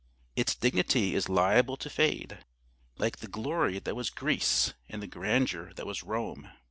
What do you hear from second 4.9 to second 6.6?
the grandeur that was Rome.